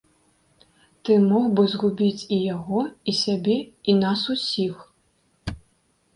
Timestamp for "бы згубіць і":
1.59-2.39